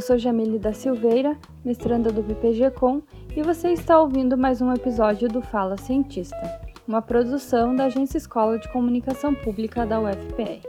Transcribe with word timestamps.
Eu 0.00 0.02
sou 0.02 0.16
Jamile 0.16 0.58
da 0.58 0.72
Silveira, 0.72 1.36
mestranda 1.62 2.10
do 2.10 2.22
BPG-Com, 2.22 3.02
e 3.36 3.42
você 3.42 3.70
está 3.70 4.00
ouvindo 4.00 4.34
mais 4.34 4.62
um 4.62 4.72
episódio 4.72 5.28
do 5.28 5.42
Fala 5.42 5.76
Cientista, 5.76 6.40
uma 6.88 7.02
produção 7.02 7.76
da 7.76 7.84
Agência 7.84 8.16
Escola 8.16 8.58
de 8.58 8.66
Comunicação 8.72 9.34
Pública 9.34 9.84
da 9.84 10.00
UFPR. 10.00 10.66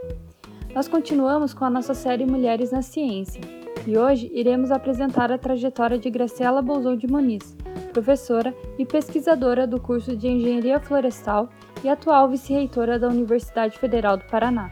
Nós 0.74 0.86
continuamos 0.86 1.54
com 1.54 1.64
a 1.64 1.70
nossa 1.70 1.94
série 1.94 2.26
Mulheres 2.26 2.72
na 2.72 2.82
Ciência, 2.82 3.40
e 3.86 3.96
hoje 3.96 4.30
iremos 4.34 4.70
apresentar 4.70 5.32
a 5.32 5.38
trajetória 5.38 5.98
de 5.98 6.10
Graciela 6.10 6.60
Bolzon 6.60 6.94
de 6.94 7.06
Moniz, 7.06 7.56
professora 7.90 8.54
e 8.78 8.84
pesquisadora 8.84 9.66
do 9.66 9.80
curso 9.80 10.14
de 10.14 10.28
Engenharia 10.28 10.78
Florestal 10.78 11.48
e 11.82 11.88
atual 11.88 12.28
vice-reitora 12.28 12.98
da 12.98 13.08
Universidade 13.08 13.78
Federal 13.78 14.18
do 14.18 14.24
Paraná. 14.24 14.70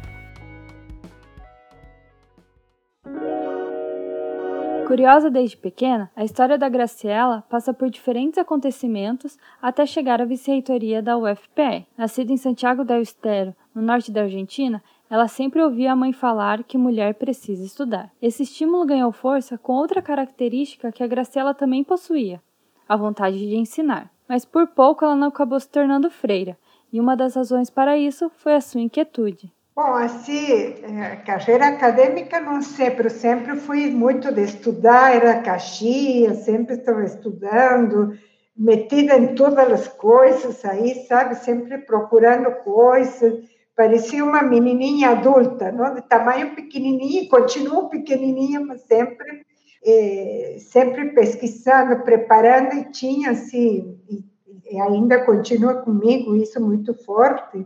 Curiosa 4.91 5.31
desde 5.31 5.57
pequena, 5.57 6.11
a 6.17 6.25
história 6.25 6.59
da 6.59 6.69
Graciela 6.69 7.45
passa 7.49 7.73
por 7.73 7.89
diferentes 7.89 8.37
acontecimentos 8.39 9.39
até 9.63 9.87
chegar 9.87 10.21
à 10.21 10.25
vice-reitoria 10.25 11.01
da 11.01 11.17
UFPR. 11.17 11.87
Nascida 11.97 12.33
em 12.33 12.37
Santiago 12.37 12.85
del 12.85 13.01
Estero, 13.01 13.55
no 13.73 13.81
norte 13.81 14.11
da 14.11 14.23
Argentina, 14.23 14.83
ela 15.09 15.29
sempre 15.29 15.63
ouvia 15.63 15.93
a 15.93 15.97
mãe 15.97 16.13
falar 16.13 16.65
que 16.65 16.77
mulher 16.77 17.15
precisa 17.15 17.65
estudar. 17.65 18.11
Esse 18.21 18.43
estímulo 18.43 18.85
ganhou 18.85 19.13
força 19.13 19.57
com 19.57 19.75
outra 19.75 20.03
característica 20.03 20.91
que 20.91 21.05
a 21.05 21.07
Graciela 21.07 21.55
também 21.55 21.85
possuía: 21.85 22.43
a 22.89 22.97
vontade 22.97 23.39
de 23.39 23.55
ensinar. 23.55 24.11
Mas 24.29 24.45
por 24.45 24.67
pouco 24.67 25.05
ela 25.05 25.15
não 25.15 25.29
acabou 25.29 25.61
se 25.61 25.69
tornando 25.69 26.11
freira, 26.11 26.59
e 26.93 26.99
uma 26.99 27.17
das 27.17 27.37
razões 27.37 27.71
para 27.71 27.97
isso 27.97 28.29
foi 28.29 28.57
a 28.57 28.61
sua 28.61 28.81
inquietude. 28.81 29.53
Bom, 29.75 29.95
assim, 29.95 30.75
eh, 30.83 31.17
carreira 31.25 31.69
acadêmica 31.69 32.41
não 32.41 32.61
sempre, 32.61 33.09
sempre 33.09 33.57
fui 33.57 33.89
muito 33.91 34.33
de 34.33 34.43
estudar, 34.43 35.15
era 35.15 35.41
caixinha, 35.43 36.35
sempre 36.35 36.75
estava 36.75 37.05
estudando, 37.05 38.13
metida 38.57 39.17
em 39.17 39.35
todas 39.35 39.73
as 39.73 39.89
coisas 39.89 40.65
aí, 40.65 41.07
sabe, 41.07 41.37
sempre 41.37 41.79
procurando 41.79 42.51
coisas, 42.65 43.45
parecia 43.77 44.25
uma 44.25 44.43
menininha 44.43 45.11
adulta, 45.11 45.71
não? 45.71 45.95
de 45.95 46.03
tamanho 46.03 46.55
pequenininho, 46.55 47.29
continuo 47.29 47.89
pequenininha, 47.89 48.61
mas 48.61 48.83
sempre, 48.83 49.47
eh, 49.85 50.57
sempre 50.59 51.13
pesquisando, 51.13 52.03
preparando, 52.03 52.75
e 52.75 52.91
tinha, 52.91 53.31
assim, 53.31 53.99
e, 54.11 54.25
e 54.73 54.81
ainda 54.81 55.25
continua 55.25 55.75
comigo 55.75 56.35
isso 56.37 56.61
muito 56.61 56.93
forte, 56.93 57.65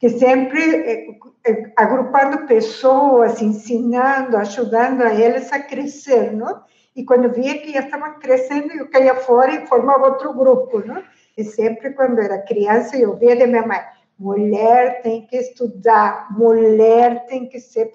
que 0.00 0.08
sempre 0.08 0.62
eh, 0.62 1.06
eh, 1.46 1.72
agrupando 1.76 2.46
pessoas, 2.46 3.42
ensinando, 3.42 4.38
ajudando 4.38 5.02
a 5.02 5.14
eles 5.14 5.52
a 5.52 5.60
crescer, 5.60 6.32
não? 6.32 6.62
E 6.96 7.04
quando 7.04 7.30
via 7.30 7.60
que 7.60 7.72
já 7.74 7.80
estavam 7.80 8.18
crescendo, 8.18 8.72
eu 8.72 8.88
caía 8.88 9.14
fora 9.14 9.52
e 9.52 9.66
formava 9.66 10.08
outro 10.08 10.32
grupo, 10.32 10.80
não? 10.84 11.04
E 11.36 11.44
sempre 11.44 11.90
quando 11.90 12.18
era 12.18 12.42
criança, 12.42 12.96
eu 12.96 13.14
via 13.16 13.36
de 13.36 13.46
minha 13.46 13.66
mãe, 13.66 13.80
mulher 14.18 15.02
tem 15.02 15.26
que 15.26 15.36
estudar, 15.36 16.28
mulher 16.30 17.26
tem 17.26 17.46
que 17.46 17.60
ser 17.60 17.92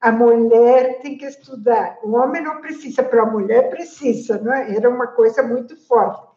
a 0.00 0.10
mulher 0.10 0.98
tem 1.00 1.16
que 1.16 1.26
estudar. 1.26 1.98
O 2.02 2.12
homem 2.16 2.42
não 2.42 2.60
precisa, 2.60 3.02
para 3.02 3.22
a 3.22 3.26
mulher 3.26 3.68
precisa, 3.68 4.38
não 4.38 4.52
é? 4.52 4.74
Era 4.74 4.88
uma 4.88 5.08
coisa 5.08 5.42
muito 5.42 5.76
forte. 5.86 6.29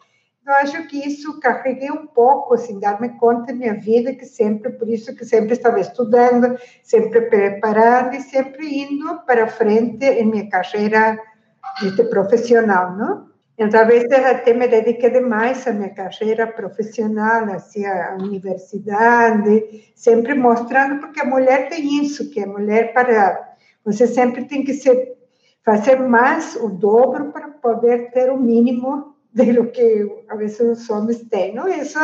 Eu 0.45 0.53
acho 0.55 0.87
que 0.87 0.97
isso 1.07 1.39
carreguei 1.39 1.89
um 1.89 2.05
pouco, 2.05 2.53
assim, 2.53 2.77
dar-me 2.77 3.17
conta 3.17 3.53
da 3.53 3.53
minha 3.53 3.75
vida, 3.75 4.13
que 4.13 4.25
sempre, 4.25 4.73
por 4.73 4.89
isso 4.89 5.15
que 5.15 5.23
sempre 5.23 5.53
estava 5.53 5.79
estudando, 5.79 6.57
sempre 6.83 7.21
preparando 7.21 8.15
e 8.15 8.21
sempre 8.21 8.81
indo 8.81 9.19
para 9.25 9.47
frente 9.47 10.05
em 10.05 10.25
minha 10.25 10.49
carreira 10.49 11.17
profissional, 12.09 12.97
não? 12.97 13.31
Então, 13.55 13.69
talvez 13.69 14.11
até 14.11 14.53
me 14.53 14.67
dediquei 14.67 15.11
demais 15.11 15.65
à 15.65 15.71
minha 15.71 15.91
carreira 15.91 16.45
profissional, 16.45 17.45
assim, 17.53 17.85
à 17.85 18.17
universidade, 18.19 19.91
sempre 19.95 20.33
mostrando, 20.33 20.99
porque 20.99 21.21
a 21.21 21.25
mulher 21.25 21.69
tem 21.69 22.03
isso, 22.03 22.29
que 22.31 22.43
a 22.43 22.47
mulher 22.47 22.93
para... 22.93 23.55
Você 23.85 24.07
sempre 24.07 24.43
tem 24.45 24.63
que 24.65 24.73
ser, 24.73 25.15
fazer 25.63 25.97
mais, 25.97 26.57
o 26.57 26.67
dobro, 26.67 27.31
para 27.31 27.47
poder 27.47 28.11
ter 28.11 28.29
o 28.29 28.37
mínimo 28.37 29.12
de 29.33 29.51
lo 29.51 29.71
que 29.71 30.05
a 30.29 30.35
veces 30.35 30.79
os 30.79 30.89
homens 30.89 31.23
têm, 31.29 31.55
não? 31.55 31.67
Isso 31.67 31.99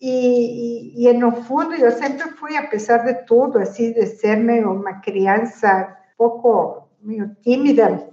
e, 0.00 1.04
e, 1.04 1.08
e, 1.08 1.12
no 1.12 1.30
fundo 1.30 1.74
eu 1.74 1.92
sempre 1.92 2.28
fui, 2.30 2.56
apesar 2.56 2.98
de 2.98 3.14
tudo, 3.24 3.58
assim, 3.58 3.92
de 3.92 4.04
ser 4.06 4.36
meio 4.36 4.72
uma 4.72 4.94
criança 4.94 5.96
um 6.14 6.16
pouco 6.16 6.88
meio 7.00 7.36
tímida, 7.42 8.08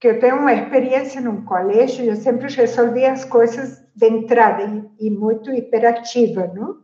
que 0.00 0.08
eu 0.08 0.18
tenho 0.18 0.38
uma 0.38 0.54
experiência 0.54 1.20
num 1.20 1.44
colégio, 1.44 2.06
eu 2.06 2.16
sempre 2.16 2.50
resolvia 2.50 3.12
as 3.12 3.26
coisas 3.26 3.82
de 3.94 4.08
entrada 4.08 4.62
e, 4.98 5.06
e 5.06 5.10
muito 5.10 5.52
hiperativa, 5.52 6.50
não? 6.54 6.80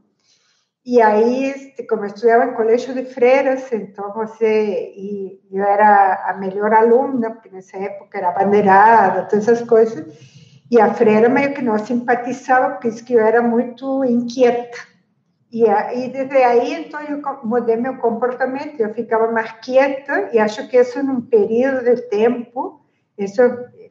E 0.85 1.01
aí, 1.03 1.75
como 1.89 2.03
eu 2.05 2.07
estudava 2.07 2.45
em 2.45 2.77
de 2.77 3.05
freiras, 3.07 3.71
então 3.73 4.13
você, 4.13 4.93
e 4.95 5.41
eu 5.51 5.63
era 5.63 6.31
a 6.31 6.35
melhor 6.35 6.73
aluna, 6.73 7.31
porque 7.31 7.51
nessa 7.51 7.77
época 7.79 8.19
era 8.19 8.31
bandeirada, 8.31 9.25
todas 9.25 9.49
essas 9.49 9.69
coisas, 9.69 10.07
e 10.71 10.81
a 10.81 10.93
freira 10.93 11.29
meio 11.29 11.55
que 11.55 11.63
não 11.63 11.79
simpatizava, 11.79 12.71
porque 12.71 12.91
disse 12.91 13.05
que 13.05 13.15
eu 13.15 13.21
era 13.21 13.41
muito 13.41 14.05
inquieta. 14.05 14.79
E, 15.51 15.65
e 15.65 16.09
desde 16.09 16.37
aí, 16.37 16.75
então, 16.75 17.01
eu 17.01 17.23
mudei 17.45 17.77
meu 17.77 17.97
comportamento, 17.97 18.79
eu 18.79 18.93
ficava 18.93 19.33
mais 19.33 19.51
quieta, 19.53 20.29
e 20.33 20.39
acho 20.39 20.69
que 20.69 20.77
isso, 20.77 21.03
num 21.03 21.23
período 21.23 21.85
de 21.85 22.03
tempo, 22.03 22.83
isso 23.17 23.41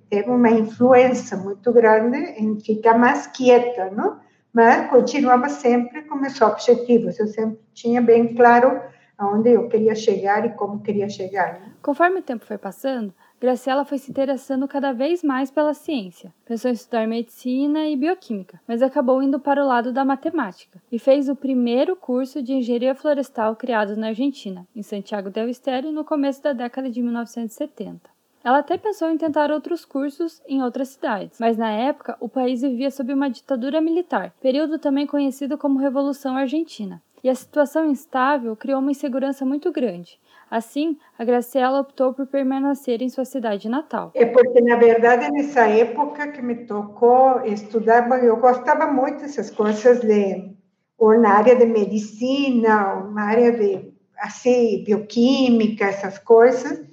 teve 0.10 0.30
uma 0.30 0.52
influência 0.52 1.36
muito 1.36 1.74
grande 1.74 2.18
em 2.18 2.60
ficar 2.60 2.98
mais 2.98 3.28
quieta, 3.28 3.90
não? 3.92 4.20
Mas 4.54 4.90
continuava 4.90 5.50
sempre 5.50 6.04
com 6.04 6.16
meus 6.16 6.40
objetivos, 6.42 7.20
eu 7.20 7.28
sempre 7.28 7.60
tinha 7.74 8.02
bem 8.02 8.36
claro 8.36 8.80
aonde 9.18 9.52
eu 9.52 9.68
queria 9.68 9.96
chegar 9.96 10.46
e 10.46 10.50
como 10.54 10.82
queria 10.82 11.10
chegar. 11.10 11.60
Conforme 11.82 12.20
o 12.20 12.24
tempo 12.24 12.46
foi 12.46 12.58
passando, 12.58 13.14
Graciela 13.40 13.86
foi 13.86 14.00
se 14.00 14.10
interessando 14.10 14.68
cada 14.68 14.92
vez 14.92 15.22
mais 15.22 15.52
pela 15.52 15.76
ciência. 15.76 16.34
Pensou 16.44 16.72
em 16.72 16.74
estudar 16.74 17.08
medicina 17.08 17.88
e 17.88 17.96
bioquímica, 17.96 18.60
mas 18.68 18.82
acabou 18.82 19.22
indo 19.22 19.40
para 19.40 19.64
o 19.64 19.68
lado 19.68 19.94
da 19.94 20.04
matemática 20.04 20.82
e 20.92 20.98
fez 20.98 21.30
o 21.30 21.36
primeiro 21.36 21.96
curso 21.96 22.42
de 22.42 22.54
engenharia 22.54 22.96
florestal 22.96 23.56
criado 23.56 23.96
na 23.96 24.08
Argentina, 24.08 24.66
em 24.76 24.82
Santiago 24.82 25.30
del 25.30 25.50
Estero, 25.50 25.92
no 25.92 26.04
começo 26.04 26.42
da 26.42 26.52
década 26.52 26.90
de 26.90 27.00
1970. 27.00 28.10
Ela 28.44 28.60
até 28.60 28.76
pensou 28.76 29.10
em 29.10 29.18
tentar 29.18 29.52
outros 29.52 29.86
cursos 29.86 30.42
em 30.48 30.64
outras 30.64 30.90
cidades, 30.90 31.40
mas 31.40 31.58
na 31.58 31.70
época 31.70 32.18
o 32.20 32.28
país 32.28 32.62
vivia 32.62 32.90
sob 32.90 33.14
uma 33.14 33.30
ditadura 33.30 33.80
militar, 33.80 34.34
período 34.42 34.80
também 34.80 35.06
conhecido 35.06 35.60
como 35.60 35.78
Revolução 35.78 36.36
Argentina. 36.36 37.02
E 37.24 37.30
a 37.30 37.36
situação 37.36 37.90
instável 37.90 38.56
criou 38.56 38.80
uma 38.80 38.92
insegurança 38.92 39.46
muito 39.46 39.72
grande, 39.72 40.20
Assim, 40.50 40.98
a 41.20 41.26
Graciela 41.26 41.82
optou 41.82 42.14
por 42.14 42.26
permanecer 42.28 43.02
em 43.02 43.10
sua 43.10 43.26
cidade 43.26 43.68
natal. 43.68 44.12
É 44.16 44.26
porque, 44.26 44.62
na 44.62 44.78
verdade, 44.78 45.30
nessa 45.30 45.68
época 45.68 46.30
que 46.30 46.42
me 46.42 46.56
tocou 46.66 47.42
estudar, 47.46 48.08
eu 48.24 48.38
gostava 48.38 48.88
muito 48.88 49.22
dessas 49.22 49.50
coisas 49.50 50.00
de, 50.00 50.52
ou 50.98 51.20
na 51.20 51.32
área 51.32 51.56
de 51.56 51.66
medicina, 51.66 52.94
ou 52.94 53.12
na 53.12 53.24
área 53.24 53.52
de, 53.52 53.94
assim, 54.20 54.84
bioquímica, 54.86 55.86
essas 55.86 56.18
coisas. 56.18 56.86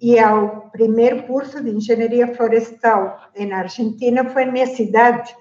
E 0.00 0.22
o 0.22 0.70
primeiro 0.70 1.24
curso 1.24 1.62
de 1.62 1.70
engenharia 1.70 2.28
florestal 2.34 3.18
na 3.36 3.58
Argentina 3.58 4.24
foi 4.26 4.44
em 4.44 4.52
minha 4.52 4.66
cidade. 4.66 5.34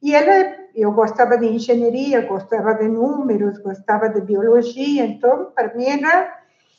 E 0.00 0.14
ela, 0.14 0.54
eu 0.74 0.92
gostava 0.92 1.36
de 1.36 1.46
engenharia, 1.46 2.20
gostava 2.22 2.74
de 2.74 2.88
números, 2.88 3.58
gostava 3.58 4.08
de 4.08 4.20
biologia, 4.20 5.04
então, 5.04 5.50
para 5.52 5.74
mim 5.74 5.84
era 5.84 6.37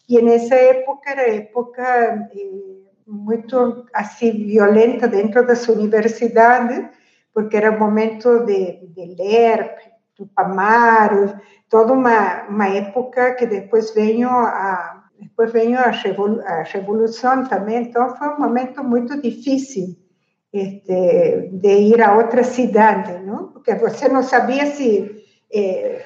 e 0.10 0.22
nessa 0.22 0.56
época 0.56 1.12
era 1.12 1.36
época 1.36 1.84
eh, 1.84 2.80
muito 3.06 3.86
assim 3.94 4.32
violenta 4.32 5.08
dentro 5.08 5.46
das 5.46 5.68
universidades, 5.68 6.86
porque 7.34 7.58
era 7.58 7.72
o 7.72 7.80
momento 7.80 8.40
de, 8.46 8.88
de 8.88 9.16
ler, 9.16 9.76
toda 11.70 11.94
uma, 11.94 12.44
uma 12.50 12.68
época 12.68 13.36
que 13.36 13.46
depois 13.46 13.94
veio 13.94 14.30
a 14.30 15.00
depois 15.20 15.52
veio 15.52 15.78
a, 15.78 15.90
a 15.90 16.64
revolução 16.64 17.44
também, 17.46 17.84
então 17.84 18.16
foi 18.16 18.30
um 18.30 18.40
momento 18.40 18.82
muito 18.84 19.22
difícil 19.22 19.98
este, 20.52 21.50
de 21.52 21.74
ir 21.78 22.02
a 22.02 22.16
outra 22.16 22.44
cidade, 22.44 23.20
não? 23.26 23.50
Porque 23.50 23.76
você 23.76 24.08
não 24.08 24.24
sabia 24.24 24.66
se 24.68 25.24
eh, 25.54 26.02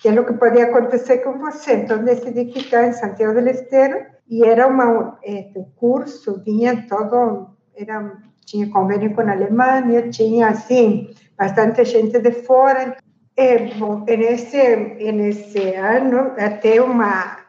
que 0.00 0.08
é 0.08 0.20
o 0.20 0.24
que 0.24 0.34
podia 0.34 0.64
acontecer 0.64 1.18
com 1.18 1.38
você. 1.38 1.74
Então, 1.74 2.04
decidi 2.04 2.52
ficar 2.52 2.86
em 2.86 2.92
Santiago 2.92 3.34
del 3.34 3.48
Estero 3.48 4.06
e 4.28 4.44
era 4.44 4.68
um 4.68 5.64
curso, 5.76 6.42
tinha 6.42 6.86
todo, 6.88 7.48
era, 7.76 8.12
tinha 8.44 8.70
convênio 8.70 9.14
com 9.14 9.22
a 9.22 9.32
Alemanha, 9.32 10.08
tinha, 10.10 10.48
assim, 10.48 11.10
bastante 11.36 11.84
gente 11.84 12.18
de 12.18 12.32
fora. 12.32 12.96
É, 13.36 13.58
bom, 13.74 14.04
nesse, 14.06 14.76
nesse 15.12 15.74
ano, 15.74 16.32
até 16.38 16.80
uma, 16.80 17.46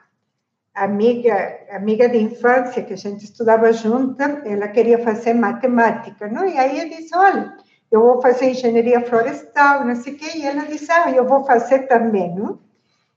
amiga, 0.77 1.59
amiga 1.71 2.07
de 2.07 2.17
infância, 2.19 2.83
que 2.83 2.93
a 2.93 2.97
gente 2.97 3.25
estudava 3.25 3.73
junta, 3.73 4.43
ela 4.45 4.67
queria 4.67 4.99
fazer 4.99 5.33
matemática, 5.33 6.27
não? 6.27 6.47
E 6.47 6.57
aí 6.57 6.79
eu 6.79 6.89
disse, 6.89 7.15
olha, 7.15 7.53
eu 7.91 8.01
vou 8.01 8.21
fazer 8.21 8.49
engenharia 8.49 9.01
florestal, 9.01 9.85
não 9.85 9.95
sei 9.95 10.13
o 10.13 10.17
quê, 10.17 10.37
e 10.37 10.45
ela 10.45 10.65
disse, 10.65 10.91
ah, 10.91 11.11
eu 11.11 11.25
vou 11.25 11.45
fazer 11.45 11.87
também, 11.87 12.33
não? 12.33 12.59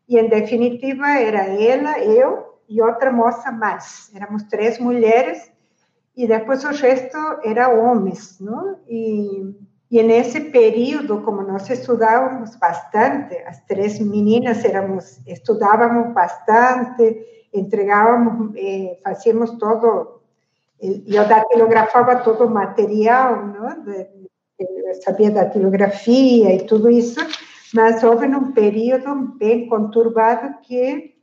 E, 0.08 0.18
em 0.18 0.28
definitiva, 0.28 1.08
era 1.08 1.44
ela, 1.46 1.98
eu 2.00 2.58
e 2.68 2.80
outra 2.80 3.12
moça 3.12 3.50
mais. 3.50 4.10
Éramos 4.14 4.44
três 4.44 4.78
mulheres 4.78 5.50
e 6.16 6.26
depois 6.26 6.64
o 6.64 6.68
resto 6.68 7.16
era 7.44 7.68
homens, 7.68 8.38
não? 8.40 8.78
E, 8.88 9.54
e 9.90 10.02
nesse 10.02 10.40
período, 10.40 11.22
como 11.22 11.42
nós 11.42 11.68
estudávamos 11.68 12.54
bastante, 12.56 13.36
as 13.38 13.60
três 13.64 13.98
meninas 13.98 14.64
éramos, 14.64 15.20
estudávamos 15.26 16.12
bastante, 16.14 17.48
entregávamos, 17.52 18.54
eh, 18.56 18.98
fazíamos 19.02 19.50
todo, 19.58 20.20
eu 20.80 21.26
datilografava 21.26 22.16
todo 22.16 22.44
o 22.44 22.50
material, 22.50 23.46
não? 23.46 23.82
De, 23.82 24.19
sabia 25.04 25.30
datilografia 25.30 26.54
e 26.54 26.66
tudo 26.66 26.90
isso, 26.90 27.20
mas 27.74 28.02
houve 28.02 28.26
um 28.26 28.52
período 28.52 29.14
bem 29.38 29.68
conturbado 29.68 30.60
que 30.62 31.14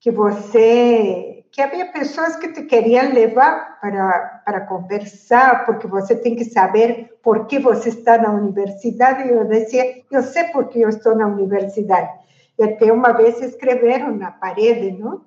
que 0.00 0.10
você 0.10 1.44
que 1.50 1.62
havia 1.62 1.90
pessoas 1.90 2.36
que 2.36 2.52
te 2.52 2.62
queriam 2.64 3.12
levar 3.12 3.80
para 3.80 4.42
para 4.44 4.60
conversar 4.60 5.64
porque 5.64 5.86
você 5.86 6.14
tem 6.14 6.36
que 6.36 6.44
saber 6.44 7.18
por 7.22 7.46
que 7.46 7.58
você 7.58 7.88
está 7.88 8.18
na 8.18 8.30
universidade 8.30 9.26
e 9.26 9.32
eu 9.32 9.44
dizia 9.48 10.02
eu 10.10 10.22
sei 10.22 10.44
por 10.44 10.68
que 10.68 10.80
eu 10.80 10.88
estou 10.88 11.16
na 11.16 11.26
universidade 11.26 12.10
e 12.58 12.64
até 12.64 12.92
uma 12.92 13.12
vez 13.12 13.40
escreveram 13.40 14.14
na 14.14 14.30
parede 14.30 14.92
não 14.92 15.24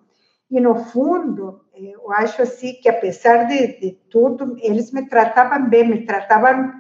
e 0.52 0.62
no 0.62 0.76
fundo 0.76 1.62
eu 1.74 2.12
acho 2.12 2.42
assim 2.42 2.74
que 2.74 2.88
apesar 2.88 3.46
de, 3.46 3.80
de 3.80 3.92
tudo 4.10 4.56
eles 4.62 4.92
me 4.92 5.10
tratavam 5.10 5.68
bem 5.68 5.90
me 5.90 6.06
tratavam 6.06 6.72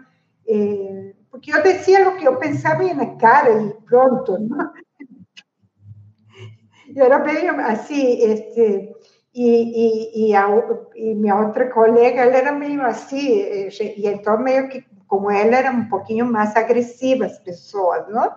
eh, 0.50 1.13
porque 1.31 1.54
eu 1.54 1.62
dizia 1.62 2.07
o 2.10 2.18
que 2.18 2.25
eu 2.28 2.38
pensava 2.38 2.84
na 2.94 3.16
cara 3.18 3.62
e 3.62 3.74
pronto, 3.86 4.38
não? 4.40 4.72
Eu 6.96 7.06
era 7.06 7.19
bem 7.19 7.48
assim, 7.48 8.19
este, 8.24 8.92
e, 9.34 9.46
e, 9.46 10.30
e, 10.30 10.36
a, 10.36 10.48
e 10.96 11.13
minha 11.13 11.36
outra 11.36 11.69
colega, 11.69 12.22
ela 12.22 12.36
era 12.36 12.51
meio 12.51 12.81
assim, 12.81 13.44
e 13.96 14.07
então 14.07 14.40
meio 14.40 14.68
que, 14.69 14.84
como 15.07 15.30
ela 15.30 15.56
era 15.56 15.72
um 15.72 15.88
pouquinho 15.88 16.25
mais 16.25 16.56
agressiva 16.56 17.25
as 17.25 17.38
pessoas, 17.40 18.07
não? 18.10 18.34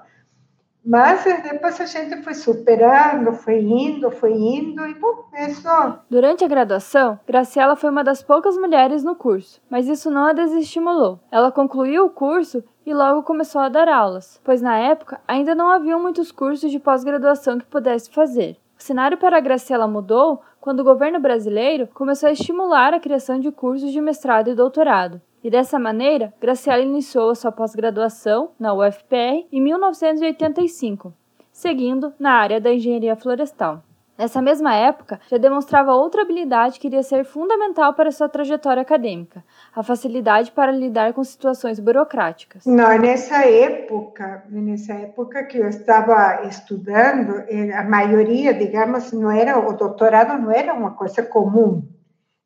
Mas 0.85 1.25
depois 1.25 1.81
a 1.81 1.87
gente 1.87 2.23
foi 2.23 2.35
superando, 2.35 3.33
foi 3.33 3.61
indo, 3.61 4.11
foi 4.11 4.33
indo, 4.33 4.85
e 4.85 4.95
bom, 4.95 5.25
é 5.33 5.49
só. 5.51 6.03
Durante 6.11 6.45
a 6.45 6.49
graduação, 6.49 7.21
Graciela 7.27 7.77
foi 7.77 7.91
uma 7.91 8.03
das 8.03 8.23
poucas 8.23 8.57
mulheres 8.57 9.05
no 9.05 9.15
curso, 9.15 9.61
mas 9.71 9.87
isso 9.87 10.11
não 10.11 10.27
a 10.27 10.33
desestimulou. 10.33 11.21
Ela 11.31 11.53
concluiu 11.53 12.07
o 12.07 12.11
curso 12.11 12.65
e 12.85 12.93
logo 12.93 13.23
começou 13.23 13.61
a 13.61 13.69
dar 13.69 13.89
aulas, 13.89 14.41
pois 14.43 14.61
na 14.61 14.77
época 14.77 15.21
ainda 15.27 15.55
não 15.55 15.71
haviam 15.71 16.03
muitos 16.03 16.33
cursos 16.33 16.71
de 16.71 16.81
pós-graduação 16.81 17.59
que 17.59 17.65
pudesse 17.65 18.11
fazer. 18.11 18.57
O 18.77 18.83
cenário 18.83 19.17
para 19.17 19.39
Graciela 19.39 19.87
mudou 19.87 20.43
quando 20.61 20.81
o 20.81 20.85
governo 20.85 21.21
brasileiro 21.21 21.89
começou 21.95 22.29
a 22.29 22.33
estimular 22.33 22.93
a 22.93 22.99
criação 22.99 23.39
de 23.39 23.53
cursos 23.53 23.93
de 23.93 24.01
mestrado 24.01 24.51
e 24.51 24.55
doutorado. 24.55 25.21
E 25.45 25.51
dessa 25.51 25.77
maneira, 25.77 26.33
Graciela 26.41 26.83
iniciou 26.83 27.31
a 27.31 27.35
sua 27.35 27.51
pós-graduação 27.51 28.53
na 28.61 28.73
UFPR 28.73 29.45
em 29.51 29.61
1985, 29.61 31.13
seguindo 31.51 32.15
na 32.17 32.35
área 32.35 32.61
da 32.61 32.73
engenharia 32.73 33.17
florestal. 33.17 33.83
Nessa 34.17 34.41
mesma 34.41 34.73
época, 34.73 35.19
já 35.29 35.39
demonstrava 35.39 35.95
outra 35.95 36.23
habilidade 36.23 36.79
que 36.79 36.87
iria 36.87 37.03
ser 37.03 37.25
fundamental 37.25 37.93
para 37.95 38.13
sua 38.13 38.29
trajetória 38.29 38.83
acadêmica: 38.83 39.43
a 39.75 39.83
facilidade 39.83 40.53
para 40.53 40.71
lidar 40.71 41.13
com 41.13 41.25
situações 41.25 41.81
burocráticas. 41.81 42.65
Não, 42.65 42.97
nessa 42.99 43.45
época, 43.45 44.45
nessa 44.49 44.93
época 44.93 45.43
que 45.45 45.59
eu 45.59 45.67
estava 45.67 46.47
estudando, 46.47 47.43
a 47.75 47.83
maioria, 47.83 48.55
digamos, 48.55 49.13
não 49.13 49.31
era 49.31 49.59
o 49.59 49.73
doutorado 49.73 50.41
não 50.41 50.53
era 50.53 50.73
uma 50.73 50.93
coisa 50.93 51.25
comum 51.25 51.83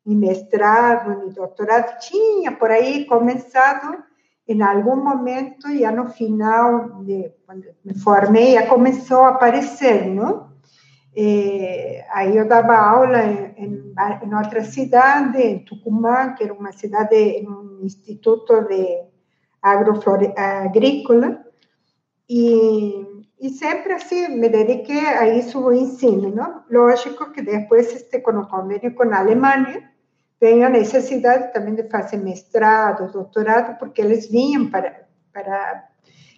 ni 0.07 0.15
mestrado, 0.15 1.25
ni 1.25 1.33
doutorado, 1.33 1.99
tinha 1.99 2.53
por 2.53 2.71
aí 2.71 3.05
começado 3.05 4.01
em 4.47 4.61
algum 4.61 4.95
momento, 4.95 5.67
já 5.77 5.91
no 5.91 6.07
final, 6.07 7.03
de, 7.03 7.33
quando 7.45 7.65
me 7.83 7.93
formei, 7.93 8.53
já 8.53 8.65
começou 8.65 9.23
a 9.23 9.29
aparecer, 9.31 10.07
não? 10.07 10.47
E, 11.13 12.01
aí 12.11 12.37
eu 12.37 12.47
dava 12.47 12.77
aula 12.77 13.21
em, 13.23 13.93
outra 14.33 14.63
cidade, 14.63 15.41
em 15.41 15.65
Tucumã, 15.65 16.33
que 16.33 16.45
era 16.45 16.53
uma 16.53 16.71
cidade, 16.71 17.45
um 17.45 17.79
instituto 17.83 18.61
de 18.61 19.03
agrícola, 19.61 21.45
e, 22.29 23.05
e 23.41 23.49
sempre 23.49 23.93
assim 23.93 24.29
me 24.29 24.47
dediquei 24.47 25.05
a 25.07 25.27
isso, 25.27 25.59
o 25.59 25.73
ensino, 25.73 26.33
não? 26.33 26.63
Lógico 26.71 27.33
que 27.33 27.41
depois, 27.41 27.93
este, 27.93 28.21
com 28.21 28.31
o 28.31 28.47
convênio 28.47 28.95
com 28.95 29.03
a 29.03 29.19
Alemanha, 29.19 29.96
tenho 30.39 30.65
a 30.65 30.69
necessidade 30.69 31.51
também 31.51 31.75
de 31.75 31.83
fazer 31.89 32.17
mestrado, 32.17 33.11
doutorado, 33.11 33.77
porque 33.79 34.01
eles 34.01 34.29
vinham 34.29 34.69
para, 34.69 35.07
para 35.33 35.87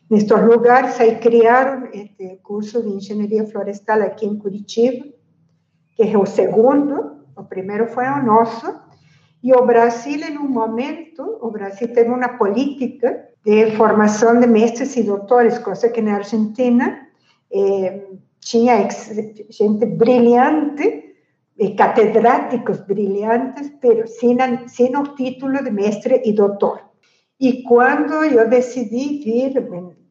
nestes 0.10 0.42
lugares, 0.42 1.00
aí 1.00 1.18
criaram 1.18 1.90
este 1.94 2.38
curso 2.42 2.82
de 2.82 2.90
engenharia 2.90 3.46
florestal 3.46 4.02
aqui 4.02 4.26
em 4.26 4.38
Curitiba, 4.38 5.06
que 5.96 6.04
é 6.04 6.18
o 6.18 6.26
segundo, 6.26 7.18
o 7.36 7.44
primeiro 7.44 7.88
foi 7.88 8.06
o 8.06 8.24
nosso, 8.24 8.74
e 9.44 9.54
o 9.54 9.66
Brasil, 9.66 10.20
em 10.20 10.38
um 10.38 10.48
momento, 10.48 11.38
o 11.42 11.50
Brasil 11.50 11.94
tem 11.94 12.10
uma 12.10 12.30
política 12.30 13.30
de 13.46 13.72
formação 13.78 14.40
de 14.40 14.48
mestres 14.48 14.96
e 14.98 15.04
doutores, 15.04 15.58
coisa 15.60 15.90
que 15.90 16.02
na 16.02 16.16
Argentina 16.16 17.08
eh, 17.52 18.02
tinha 18.42 18.88
gente 19.50 19.86
brilhante, 19.86 21.09
catedráticos 21.76 22.86
brilhantes, 22.88 23.72
pero 23.82 24.08
sin, 24.08 24.40
sin 24.68 24.96
el 24.96 25.14
título 25.16 25.62
de 25.62 25.72
mestre 25.72 26.22
y 26.24 26.32
doctor. 26.34 26.90
E 27.38 27.64
quando 27.64 28.24
eu 28.24 28.50
decidi 28.50 29.22
vir 29.24 29.62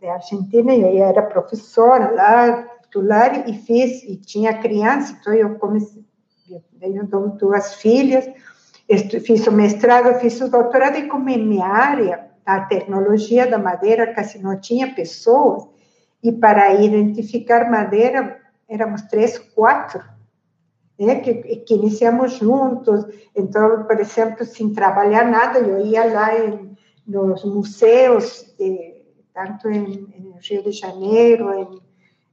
de 0.00 0.08
Argentina, 0.08 0.74
eu 0.74 1.04
era 1.04 1.22
professora 1.22 2.10
lá, 2.10 2.66
titular, 2.82 3.48
e 3.48 3.52
fiz, 3.54 4.02
tinha 4.26 4.58
criança, 4.58 5.16
então 5.20 5.34
eu 5.34 5.58
comecei, 5.58 6.04
eu 6.50 6.62
tenho 6.80 7.06
duas 7.38 7.74
filhas, 7.74 8.26
fiz 9.24 9.46
o 9.46 9.52
mestrado, 9.52 10.18
fiz 10.20 10.40
o 10.40 10.50
doutorado, 10.50 10.96
e 10.96 11.06
como 11.06 11.24
minha 11.24 11.66
área, 11.66 12.28
a 12.46 12.60
tecnologia 12.60 13.46
da 13.46 13.58
madeira, 13.58 14.14
quase 14.14 14.38
não 14.38 14.58
tinha 14.58 14.94
pessoas, 14.94 15.68
e 16.22 16.32
para 16.32 16.74
identificar 16.74 17.70
madeira, 17.70 18.38
éramos 18.66 19.02
três, 19.02 19.38
quatro, 19.38 20.02
né, 20.98 21.16
que, 21.16 21.34
que 21.34 21.74
iniciamos 21.74 22.32
juntos. 22.32 23.06
Então, 23.34 23.84
por 23.84 24.00
exemplo, 24.00 24.44
sem 24.44 24.72
trabalhar 24.72 25.24
nada, 25.24 25.60
eu 25.60 25.84
ia 25.86 26.04
lá 26.12 26.36
em, 26.36 26.76
nos 27.06 27.44
museus, 27.44 28.54
de, 28.58 29.02
tanto 29.32 29.68
em, 29.68 29.84
em, 29.84 30.34
Rio 30.40 30.62
de 30.62 30.72
Janeiro, 30.72 31.80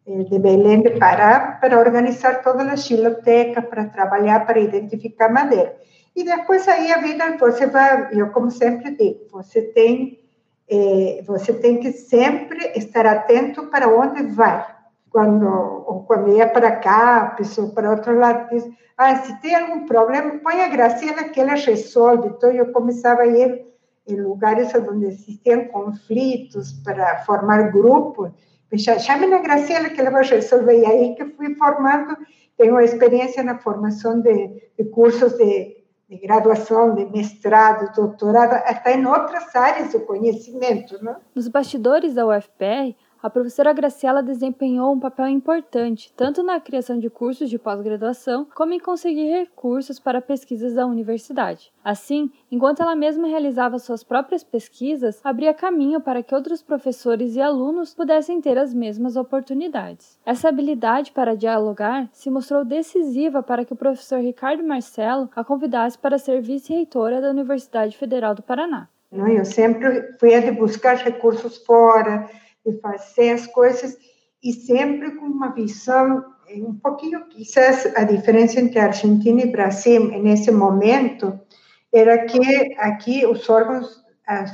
em, 0.07 0.23
de 0.23 0.39
Belém 0.39 0.81
de 0.81 0.91
Pará, 0.91 1.57
para 1.61 1.79
organizar 1.79 2.41
todas 2.41 2.67
as 2.67 2.87
bibliotecas, 2.87 3.65
para 3.65 3.85
trabalhar, 3.85 4.45
para 4.45 4.59
identificar 4.59 5.31
madeira. 5.31 5.75
E 6.15 6.23
depois 6.23 6.67
aí 6.67 6.91
a 6.91 6.99
vida, 6.99 7.37
você 7.37 7.67
vai, 7.67 8.09
eu 8.13 8.29
como 8.29 8.49
sempre 8.49 8.91
digo, 8.91 9.25
você 9.31 9.61
tem, 9.61 10.19
eh, 10.69 11.21
você 11.27 11.51
tem 11.53 11.77
que 11.79 11.91
sempre 11.91 12.71
estar 12.75 13.05
atento 13.05 13.67
para 13.67 13.89
onde 13.89 14.23
vai 14.23 14.74
quando, 15.15 15.47
ou 15.47 16.03
quando 16.03 16.35
ia 16.35 16.45
para 16.45 16.75
cá, 16.75 17.21
a 17.21 17.25
pessoa 17.27 17.69
para 17.69 17.89
outro 17.89 18.19
lado 18.19 18.49
diz, 18.49 18.69
ah, 18.97 19.15
se 19.15 19.39
tem 19.39 19.55
algum 19.55 19.85
problema, 19.85 20.41
põe 20.43 20.61
a 20.61 20.67
Graciela 20.67 21.23
que 21.23 21.39
ela 21.39 21.53
resolve. 21.53 22.27
Então, 22.27 22.51
eu 22.51 22.73
começava 22.73 23.21
a 23.21 23.25
ir 23.25 23.65
em 24.05 24.19
lugares 24.19 24.75
onde 24.75 25.05
existiam 25.05 25.69
conflitos 25.69 26.73
para 26.83 27.19
formar 27.19 27.71
grupos, 27.71 28.29
chame 28.77 29.33
a 29.33 29.41
Graciela 29.41 29.89
que 29.89 30.01
ela 30.01 30.11
vai 30.11 30.25
resolver. 30.25 30.81
E 30.81 30.85
aí 30.85 31.15
que 31.15 31.23
fui 31.27 31.55
formando, 31.55 32.17
tenho 32.57 32.77
experiência 32.81 33.41
na 33.41 33.57
formação 33.57 34.19
de, 34.19 34.69
de 34.77 34.83
cursos 34.83 35.31
de, 35.37 35.77
de, 36.09 36.17
graduação, 36.17 36.93
de 36.93 37.05
mestrado, 37.05 37.95
doutorado, 37.95 38.55
até 38.65 38.97
em 38.97 39.05
outras 39.05 39.55
áreas 39.55 39.93
do 39.93 40.01
conhecimento. 40.01 41.01
Não? 41.01 41.15
Nos 41.33 41.47
bastidores 41.47 42.13
da 42.13 42.27
UFPR, 42.27 42.93
a 43.25 43.29
professora 43.31 43.73
Graciela 43.73 44.21
desempenhou 44.21 44.93
um 44.93 44.99
papel 44.99 45.27
importante 45.29 46.13
tanto 46.15 46.43
na 46.43 46.59
criação 46.59 46.99
de 46.99 47.09
cursos 47.09 47.49
de 47.49 47.57
pós-graduação 47.57 48.45
como 48.53 48.71
em 48.71 48.79
conseguir 48.79 49.31
recursos 49.31 49.99
para 49.99 50.21
pesquisas 50.21 50.75
da 50.75 50.85
universidade. 50.85 51.73
Assim, 51.83 52.29
enquanto 52.51 52.83
ela 52.83 52.95
mesma 52.95 53.27
realizava 53.27 53.79
suas 53.79 54.03
próprias 54.03 54.43
pesquisas, 54.43 55.19
abria 55.23 55.55
caminho 55.55 55.99
para 55.99 56.21
que 56.21 56.35
outros 56.35 56.61
professores 56.61 57.35
e 57.35 57.41
alunos 57.41 57.95
pudessem 57.95 58.39
ter 58.39 58.59
as 58.59 58.75
mesmas 58.75 59.15
oportunidades. 59.15 60.19
Essa 60.23 60.49
habilidade 60.49 61.11
para 61.11 61.35
dialogar 61.35 62.07
se 62.13 62.29
mostrou 62.29 62.63
decisiva 62.63 63.41
para 63.41 63.65
que 63.65 63.73
o 63.73 63.75
professor 63.75 64.19
Ricardo 64.19 64.63
Marcelo 64.63 65.31
a 65.35 65.43
convidasse 65.43 65.97
para 65.97 66.19
ser 66.19 66.43
vice-reitora 66.43 67.19
da 67.19 67.31
Universidade 67.31 67.97
Federal 67.97 68.35
do 68.35 68.43
Paraná. 68.43 68.87
Eu 69.11 69.45
sempre 69.45 70.13
fui 70.19 70.35
a 70.35 70.41
de 70.41 70.51
buscar 70.51 70.97
recursos 70.97 71.57
fora, 71.65 72.29
de 72.65 72.79
fazer 72.79 73.31
as 73.31 73.47
coisas 73.47 73.97
e 74.43 74.53
sempre 74.53 75.11
com 75.15 75.25
uma 75.25 75.53
visão 75.53 76.23
eh, 76.47 76.61
um 76.61 76.75
pouquinho, 76.75 77.25
quizás 77.27 77.85
a 77.95 78.03
diferença 78.03 78.59
entre 78.59 78.79
Argentina 78.79 79.41
e 79.41 79.51
Brasil 79.51 80.05
nesse 80.21 80.51
momento 80.51 81.39
era 81.93 82.25
que 82.25 82.75
aqui 82.77 83.25
os 83.25 83.49
órgãos 83.49 84.03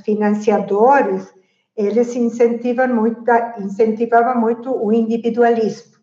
financiadores 0.06 1.34
eles 1.76 2.16
incentivam 2.16 2.88
muito, 2.88 3.24
incentivavam 3.58 4.40
muito 4.40 4.72
o 4.72 4.92
individualismo. 4.92 5.94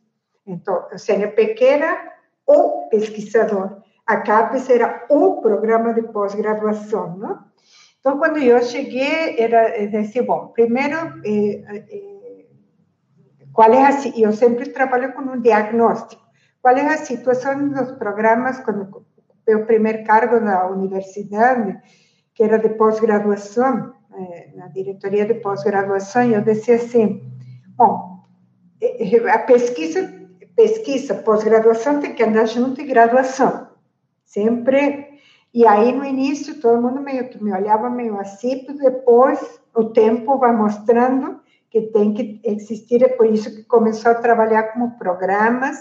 Então, 0.47 0.87
o 0.93 0.99
CNPq 0.99 1.65
era 1.65 2.13
o 2.47 2.89
pesquisador, 2.89 3.83
a 4.07 4.17
CAPES 4.17 4.71
era 4.71 5.07
o 5.11 5.43
programa 5.43 5.93
de 5.93 6.03
pós-graduação, 6.03 7.17
não? 7.19 7.48
Então, 8.01 8.19
quando 8.19 8.39
eu 8.39 8.63
cheguei, 8.63 9.39
era 9.39 9.87
disse, 9.87 10.23
bom, 10.23 10.49
primeiro, 10.49 10.97
eh, 11.25 11.63
eh, 11.91 12.47
qual 13.53 13.73
é 13.73 13.87
a, 13.87 13.91
eu 14.17 14.33
sempre 14.33 14.69
trabalho 14.71 15.13
com 15.13 15.23
um 15.23 15.41
diagnóstico, 15.41 16.23
qual 16.63 16.77
é 16.77 16.87
a 16.87 16.99
situação 16.99 17.69
dos 17.69 17.93
programas, 17.93 18.61
quando 18.61 19.05
o 19.49 19.67
primeiro 19.67 20.05
cargo 20.05 20.39
da 20.41 20.69
universidade, 20.69 21.77
que 22.35 22.43
era 22.45 22.59
de 22.59 22.69
pós-graduação, 22.71 23.95
eh, 24.15 24.51
na 24.55 24.69
diretoria 24.69 25.27
de 25.27 25.35
pós-graduação, 25.35 26.31
eu 26.31 26.41
disse 26.43 26.73
assim, 26.73 27.23
bom, 27.77 28.23
a 29.33 29.39
pesquisa, 29.41 30.13
pesquisa, 30.55 31.15
pós-graduação 31.15 32.01
tem 32.01 32.15
que 32.15 32.23
andar 32.23 32.47
junto 32.47 32.81
e 32.81 32.85
graduação. 32.85 33.69
Sempre 34.25 35.08
e 35.53 35.67
aí, 35.67 35.93
no 35.93 36.05
início, 36.05 36.61
todo 36.61 36.83
mundo 36.83 37.01
meio 37.01 37.29
que 37.29 37.43
me 37.43 37.53
olhava 37.53 37.89
meio 37.89 38.19
assim, 38.21 38.67
depois 38.79 39.61
o 39.75 39.85
tempo 39.87 40.39
vai 40.39 40.55
mostrando 40.55 41.41
que 41.71 41.83
tem 41.83 42.13
que 42.13 42.41
existir, 42.45 43.03
é 43.03 43.09
por 43.09 43.27
isso 43.27 43.55
que 43.55 43.63
começou 43.65 44.13
a 44.13 44.17
trabalhar 44.17 44.73
como 44.73 44.99
programas 44.99 45.77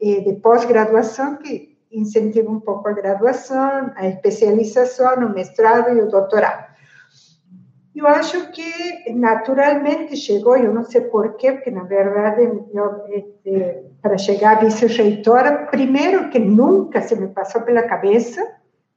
eh, 0.00 0.20
de 0.20 0.34
pós-graduação 0.34 1.36
que 1.36 1.76
incentivam 1.90 2.54
um 2.54 2.60
pouco 2.60 2.88
a 2.88 2.92
graduação, 2.92 3.92
a 3.94 4.06
especialização, 4.08 5.14
o 5.26 5.34
mestrado 5.34 5.96
e 5.96 6.00
o 6.00 6.10
doutorado. 6.10 6.74
Eu 7.94 8.08
acho 8.08 8.50
que 8.50 9.12
naturalmente 9.12 10.16
chegou, 10.16 10.56
eu 10.56 10.74
não 10.74 10.82
sei 10.82 11.02
porquê, 11.02 11.52
porque 11.52 11.70
na 11.70 11.84
verdade, 11.84 12.42
eu, 12.42 13.04
este, 13.08 13.84
para 14.02 14.18
chegar 14.18 14.56
a 14.56 14.60
vice-reitora, 14.60 15.68
primeiro 15.70 16.28
que 16.28 16.38
nunca 16.40 17.00
se 17.00 17.14
me 17.14 17.28
passou 17.28 17.62
pela 17.62 17.84
cabeça 17.84 18.44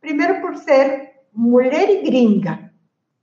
primeiro 0.07 0.39
por 0.39 0.55
ser 0.55 1.11
mulher 1.33 1.89
e 1.89 2.01
gringa. 2.01 2.71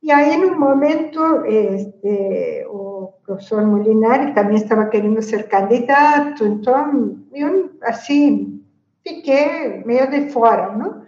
E 0.02 0.12
aí, 0.12 0.36
no 0.36 0.60
momento, 0.60 1.46
este, 1.46 2.66
o 2.68 3.14
professor 3.24 3.64
Molinari 3.64 4.34
também 4.34 4.56
estava 4.56 4.84
querendo 4.86 5.22
ser 5.22 5.48
candidato, 5.48 6.44
então 6.44 7.24
eu, 7.32 7.70
assim, 7.82 8.62
fiquei 9.02 9.82
meio 9.86 10.10
de 10.10 10.28
fora, 10.28 10.76
não? 10.76 11.04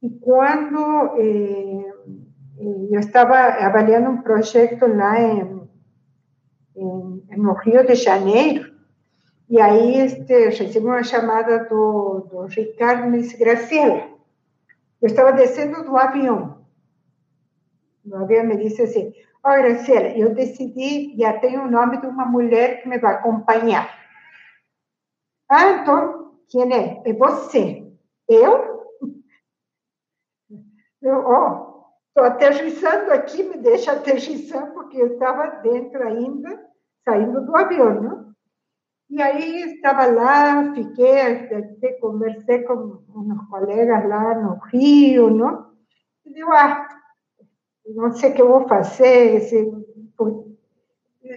E 0.00 0.08
quando 0.08 1.16
eh, 1.18 1.92
eu 2.92 3.00
avaliando 3.66 4.10
um 4.10 4.22
projeto 4.22 4.86
lá 4.86 5.20
em, 5.20 5.66
no 7.36 7.54
Rio 7.54 7.84
de 7.84 7.96
Janeiro, 7.96 8.72
e 9.50 9.60
aí 9.60 9.98
este, 9.98 10.32
recebi 10.50 10.86
uma 10.86 11.02
chamada 11.02 11.64
do, 11.64 12.28
do 12.30 12.46
Ricardo 12.46 13.16
e 13.16 13.22
disse, 13.22 13.36
Graciela, 13.36 14.15
eu 15.00 15.06
estava 15.06 15.32
descendo 15.32 15.84
do 15.84 15.96
avião. 15.96 16.66
O 18.04 18.16
avião 18.16 18.44
me 18.44 18.56
disse 18.56 18.82
assim: 18.82 19.12
Ó, 19.44 19.50
oh, 19.50 19.62
Graciela, 19.62 20.08
eu 20.08 20.34
decidi, 20.34 21.16
já 21.16 21.38
tenho 21.38 21.64
o 21.64 21.70
nome 21.70 22.00
de 22.00 22.06
uma 22.06 22.24
mulher 22.24 22.82
que 22.82 22.88
me 22.88 22.98
vai 22.98 23.14
acompanhar. 23.14 23.88
Ah, 25.48 25.70
então, 25.70 26.40
quem 26.48 26.72
é? 26.72 27.02
É 27.04 27.12
você. 27.12 27.92
Eu? 28.28 28.76
Eu, 31.02 31.18
ó, 31.24 31.50
oh, 31.50 31.76
estou 32.08 32.24
aterrissando 32.24 33.12
aqui, 33.12 33.42
me 33.44 33.58
deixa 33.58 33.92
aterrissar, 33.92 34.72
porque 34.72 34.96
eu 34.96 35.12
estava 35.12 35.60
dentro 35.60 36.02
ainda, 36.02 36.68
saindo 37.04 37.44
do 37.44 37.54
avião, 37.54 38.02
não? 38.02 38.25
E 39.08 39.22
aí 39.22 39.62
estava 39.74 40.06
lá, 40.06 40.74
fiquei, 40.74 41.98
conversei 42.00 42.64
com 42.64 42.98
uns 43.14 43.48
colegas 43.48 44.08
lá 44.08 44.34
no 44.34 44.58
Rio, 44.72 45.30
não? 45.30 45.70
E 46.24 46.32
digo, 46.32 46.50
ah, 46.52 46.88
não 47.94 48.12
sei 48.12 48.30
o 48.30 48.34
que 48.34 48.42
vou 48.42 48.68
fazer. 48.68 49.40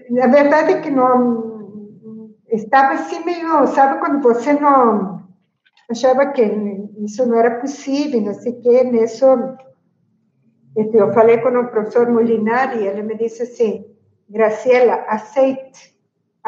Na 0.10 0.28
verdade 0.28 0.74
é 0.74 0.82
que 0.82 0.90
não 0.90 2.36
estava 2.48 2.94
assim 2.94 3.24
meio, 3.24 3.68
sabe 3.68 4.00
quando 4.00 4.22
você 4.22 4.54
não 4.54 5.28
achava 5.90 6.28
que 6.28 6.42
isso 7.00 7.26
não 7.26 7.38
era 7.38 7.60
possível, 7.60 8.22
não 8.22 8.34
sei 8.34 8.54
o 8.54 8.62
que, 8.62 8.84
nisso 8.84 9.26
eu 10.94 11.14
falei 11.14 11.40
com 11.40 11.50
o 11.50 11.68
professor 11.68 12.10
Molinari 12.10 12.86
ele 12.86 13.02
me 13.04 13.16
disse 13.16 13.44
assim, 13.44 13.86
Graciela, 14.30 15.04
aceite 15.08 15.99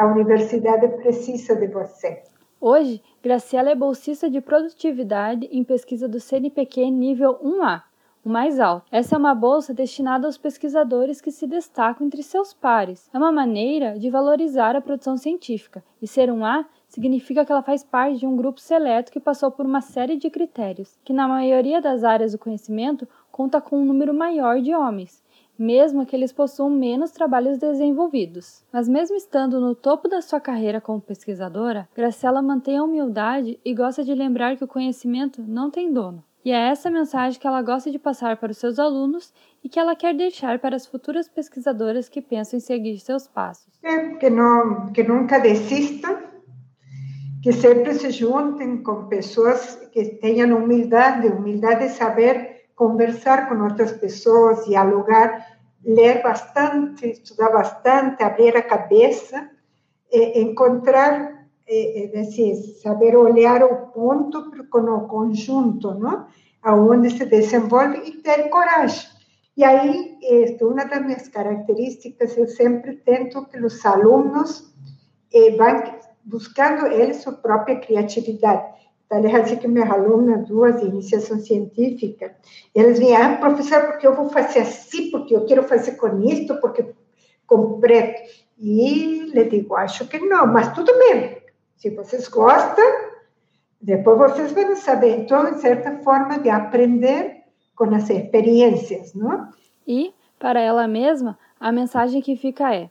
a 0.02 0.06
universidade 0.06 0.88
precisa 0.96 1.54
de 1.54 1.68
você. 1.68 2.24
Hoje, 2.60 3.00
Graciela 3.22 3.70
é 3.70 3.74
bolsista 3.74 4.28
de 4.28 4.40
produtividade 4.40 5.48
em 5.52 5.62
pesquisa 5.62 6.08
do 6.08 6.18
CNPq 6.18 6.90
nível 6.90 7.38
1A, 7.40 7.82
o 8.24 8.28
mais 8.28 8.58
alto. 8.58 8.86
Essa 8.90 9.14
é 9.14 9.18
uma 9.18 9.32
bolsa 9.32 9.72
destinada 9.72 10.26
aos 10.26 10.36
pesquisadores 10.36 11.20
que 11.20 11.30
se 11.30 11.46
destacam 11.46 12.04
entre 12.04 12.20
seus 12.20 12.52
pares. 12.52 13.08
É 13.14 13.18
uma 13.18 13.30
maneira 13.30 13.96
de 13.96 14.10
valorizar 14.10 14.74
a 14.74 14.80
produção 14.80 15.16
científica, 15.16 15.84
e 16.00 16.08
ser 16.08 16.32
um 16.32 16.44
A 16.44 16.64
significa 16.88 17.44
que 17.44 17.52
ela 17.52 17.62
faz 17.62 17.84
parte 17.84 18.18
de 18.18 18.26
um 18.26 18.36
grupo 18.36 18.60
seleto 18.60 19.12
que 19.12 19.20
passou 19.20 19.52
por 19.52 19.64
uma 19.64 19.80
série 19.80 20.16
de 20.16 20.28
critérios, 20.30 20.98
que 21.04 21.12
na 21.12 21.28
maioria 21.28 21.80
das 21.80 22.02
áreas 22.02 22.32
do 22.32 22.38
conhecimento 22.38 23.06
conta 23.30 23.60
com 23.60 23.80
um 23.80 23.84
número 23.84 24.12
maior 24.12 24.60
de 24.60 24.74
homens, 24.74 25.21
mesmo 25.62 26.04
que 26.04 26.16
eles 26.16 26.32
possuam 26.32 26.68
menos 26.68 27.12
trabalhos 27.12 27.56
desenvolvidos. 27.56 28.64
Mas 28.72 28.88
mesmo 28.88 29.16
estando 29.16 29.60
no 29.60 29.76
topo 29.76 30.08
da 30.08 30.20
sua 30.20 30.40
carreira 30.40 30.80
como 30.80 31.00
pesquisadora, 31.00 31.88
Graciela 31.94 32.42
mantém 32.42 32.76
a 32.76 32.82
humildade 32.82 33.60
e 33.64 33.72
gosta 33.72 34.02
de 34.02 34.12
lembrar 34.12 34.56
que 34.56 34.64
o 34.64 34.68
conhecimento 34.68 35.40
não 35.40 35.70
tem 35.70 35.92
dono. 35.92 36.24
E 36.44 36.50
é 36.50 36.70
essa 36.70 36.90
mensagem 36.90 37.38
que 37.38 37.46
ela 37.46 37.62
gosta 37.62 37.88
de 37.92 38.00
passar 38.00 38.36
para 38.36 38.50
os 38.50 38.58
seus 38.58 38.80
alunos 38.80 39.32
e 39.62 39.68
que 39.68 39.78
ela 39.78 39.94
quer 39.94 40.12
deixar 40.12 40.58
para 40.58 40.74
as 40.74 40.84
futuras 40.84 41.28
pesquisadoras 41.28 42.08
que 42.08 42.20
pensam 42.20 42.56
em 42.56 42.60
seguir 42.60 42.98
seus 42.98 43.28
passos. 43.28 43.72
É, 43.84 44.14
que, 44.16 44.28
não, 44.28 44.92
que 44.92 45.04
nunca 45.04 45.38
desistam, 45.38 46.18
que 47.40 47.52
sempre 47.52 47.94
se 47.94 48.10
juntem 48.10 48.82
com 48.82 49.06
pessoas 49.06 49.76
que 49.92 50.04
tenham 50.16 50.56
humildade, 50.56 51.28
humildade 51.28 51.84
de 51.84 51.90
saber 51.90 52.62
conversar 52.74 53.48
com 53.48 53.62
outras 53.62 53.92
pessoas, 53.92 54.64
dialogar, 54.64 55.51
ler 55.84 56.22
bastante, 56.22 57.10
estudar 57.10 57.50
bastante, 57.50 58.22
abrir 58.22 58.56
a 58.56 58.62
cabeça, 58.62 59.50
encontrar, 60.40 61.46
é, 61.68 62.20
assim, 62.20 62.54
saber 62.82 63.16
olhar 63.16 63.62
o 63.64 63.86
ponto 63.88 64.50
o 64.96 65.08
conjunto, 65.08 65.94
não? 65.94 66.26
Aonde 66.62 67.10
se 67.10 67.24
desenvolve 67.24 67.98
e 68.04 68.12
ter 68.22 68.48
coragem. 68.48 69.08
E 69.56 69.64
aí, 69.64 70.18
uma 70.62 70.84
das 70.84 71.04
minhas 71.04 71.28
características, 71.28 72.36
eu 72.36 72.48
sempre 72.48 72.96
tento 72.96 73.44
que 73.46 73.58
os 73.58 73.84
alunos 73.84 74.72
eh, 75.32 75.50
vão 75.56 75.82
buscando 76.24 76.86
eles 76.86 77.18
sua 77.18 77.32
própria 77.32 77.78
criatividade. 77.78 78.64
Aliás, 79.12 79.44
assim 79.44 79.56
que 79.56 79.68
minhas 79.68 79.90
alunas, 79.90 80.48
duas 80.48 80.80
de 80.80 80.86
iniciação 80.86 81.38
científica, 81.38 82.34
elas 82.74 82.98
vinham, 82.98 83.22
ah, 83.22 83.36
professor, 83.36 83.82
porque 83.82 84.06
eu 84.06 84.14
vou 84.14 84.30
fazer 84.30 84.60
assim, 84.60 85.10
porque 85.10 85.36
eu 85.36 85.44
quero 85.44 85.62
fazer 85.64 85.92
com 85.96 86.22
isto, 86.22 86.58
porque 86.60 86.94
com 87.46 87.78
preto. 87.78 88.22
E 88.58 89.30
lhe 89.34 89.44
digo, 89.44 89.76
acho 89.76 90.08
que 90.08 90.18
não, 90.18 90.46
mas 90.46 90.72
tudo 90.72 90.90
bem. 90.98 91.42
Se 91.76 91.90
vocês 91.90 92.26
gostam, 92.28 92.84
depois 93.78 94.18
vocês 94.18 94.52
vão 94.52 94.74
saber. 94.76 95.20
Então, 95.20 95.52
de 95.52 95.60
certa 95.60 95.98
forma, 95.98 96.38
de 96.38 96.48
aprender 96.48 97.42
com 97.76 97.84
as 97.94 98.08
experiências, 98.08 99.12
não? 99.12 99.48
E, 99.86 100.14
para 100.38 100.60
ela 100.60 100.88
mesma, 100.88 101.38
a 101.60 101.70
mensagem 101.70 102.22
que 102.22 102.34
fica 102.34 102.74
é: 102.74 102.88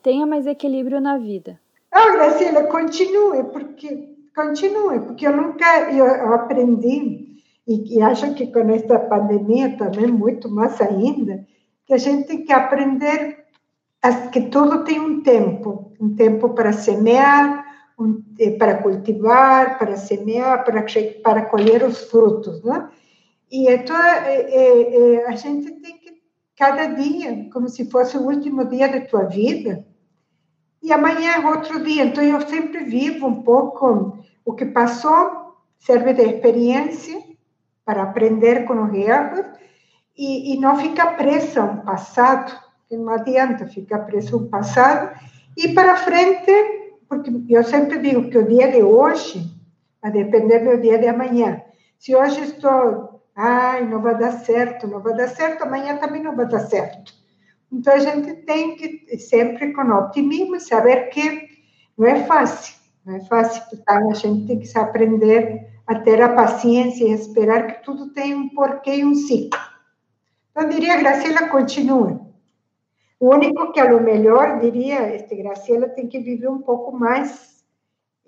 tenha 0.00 0.26
mais 0.26 0.46
equilíbrio 0.46 1.00
na 1.00 1.18
vida. 1.18 1.58
Ah, 1.90 2.12
Graciela, 2.12 2.64
continue, 2.64 3.42
porque 3.52 4.15
continue, 4.36 5.00
porque 5.00 5.26
eu 5.26 5.34
nunca 5.34 5.90
eu, 5.90 6.34
aprendi 6.34 7.42
e, 7.66 7.96
e 7.96 8.02
acho 8.02 8.34
que 8.34 8.46
com 8.48 8.60
esta 8.70 8.98
pandemia 8.98 9.76
também 9.78 10.06
muito 10.06 10.48
mais 10.50 10.78
ainda 10.80 11.44
que 11.86 11.94
a 11.94 11.98
gente 11.98 12.26
tem 12.28 12.44
que 12.44 12.52
aprender 12.52 13.46
que 14.30 14.42
tudo 14.42 14.84
tem 14.84 15.00
um 15.00 15.20
tempo, 15.22 15.92
um 16.00 16.14
tempo 16.14 16.50
para 16.50 16.72
semear, 16.72 17.64
um, 17.98 18.22
eh, 18.38 18.52
para 18.52 18.80
cultivar, 18.80 19.78
para 19.78 19.96
semear, 19.96 20.64
para 20.64 20.84
para 21.24 21.46
colher 21.46 21.82
os 21.82 22.02
frutos, 22.04 22.62
né? 22.62 22.88
E 23.50 23.68
então 23.68 23.96
é, 23.96 24.42
é, 24.42 25.14
é, 25.14 25.26
a 25.26 25.34
gente 25.34 25.70
tem 25.80 25.98
que 25.98 26.16
cada 26.56 26.86
dia, 26.86 27.48
como 27.52 27.68
se 27.68 27.90
fosse 27.90 28.16
o 28.16 28.26
último 28.26 28.64
dia 28.64 28.88
de 28.88 29.00
tua 29.08 29.24
vida, 29.24 29.84
e 30.86 30.92
amanhã 30.92 31.32
é 31.32 31.46
outro 31.46 31.82
dia. 31.82 32.04
Então 32.04 32.22
eu 32.22 32.40
sempre 32.42 32.84
vivo 32.84 33.26
um 33.26 33.42
pouco 33.42 34.16
o 34.44 34.54
que 34.54 34.66
passou, 34.66 35.56
serve 35.80 36.14
de 36.14 36.22
experiência 36.22 37.20
para 37.84 38.04
aprender 38.04 38.64
com 38.66 38.84
os 38.84 38.94
erros 38.94 39.44
e, 40.16 40.54
e 40.54 40.60
não 40.60 40.76
ficar 40.78 41.16
presa 41.16 41.60
a 41.60 41.64
um 41.64 41.76
passado, 41.78 42.52
não 42.88 43.08
adianta 43.08 43.66
ficar 43.66 44.00
preso 44.00 44.36
a 44.36 44.38
um 44.38 44.48
passado, 44.48 45.18
e 45.56 45.74
para 45.74 45.96
frente, 45.96 46.52
porque 47.08 47.32
eu 47.48 47.64
sempre 47.64 47.98
digo 47.98 48.30
que 48.30 48.38
o 48.38 48.46
dia 48.46 48.70
de 48.70 48.80
hoje 48.80 49.44
vai 50.00 50.12
depender 50.12 50.60
do 50.60 50.80
dia 50.80 50.98
de 50.98 51.08
amanhã. 51.08 51.62
Se 51.98 52.14
hoje 52.14 52.42
estou, 52.42 53.22
ai, 53.34 53.84
não 53.84 54.00
vai 54.00 54.16
dar 54.16 54.30
certo, 54.30 54.86
não 54.86 55.00
vai 55.00 55.16
dar 55.16 55.28
certo, 55.28 55.64
amanhã 55.64 55.96
também 55.96 56.22
não 56.22 56.36
vai 56.36 56.46
dar 56.46 56.60
certo. 56.60 57.12
Então 57.72 57.92
a 57.92 57.98
gente 57.98 58.34
tem 58.42 58.76
que 58.76 59.18
sempre 59.18 59.72
com 59.72 59.82
otimismo 59.82 60.58
saber 60.60 61.08
que 61.08 61.48
não 61.98 62.06
é 62.06 62.24
fácil, 62.24 62.76
não 63.04 63.16
é 63.16 63.20
fácil, 63.20 63.62
então 63.72 64.10
a 64.10 64.14
gente 64.14 64.46
tem 64.46 64.58
que 64.58 64.78
aprender 64.78 65.68
a 65.86 65.94
ter 66.00 66.20
a 66.20 66.34
paciência 66.34 67.04
e 67.04 67.12
esperar 67.12 67.66
que 67.66 67.84
tudo 67.84 68.12
tem 68.12 68.34
um 68.34 68.48
porquê 68.48 68.96
e 68.96 69.04
um 69.04 69.14
ciclo. 69.14 69.60
Então, 70.50 70.68
diria, 70.68 70.96
Graciela, 70.96 71.48
continue. 71.48 72.18
O 73.20 73.34
único 73.34 73.72
que, 73.72 73.80
a 73.80 73.90
lo 73.90 74.00
melhor, 74.00 74.58
diria, 74.58 75.14
este, 75.14 75.36
Graciela 75.36 75.88
tem 75.88 76.08
que 76.08 76.18
viver 76.18 76.48
um 76.48 76.62
pouco 76.62 76.92
mais 76.92 77.64